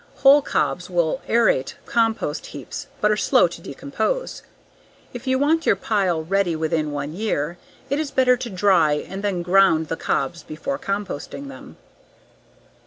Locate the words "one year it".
6.91-7.99